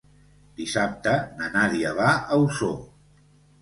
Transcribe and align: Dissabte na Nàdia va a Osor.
Dissabte 0.59 1.15
na 1.43 1.53
Nàdia 1.59 1.95
va 2.03 2.11
a 2.19 2.43
Osor. 2.51 2.79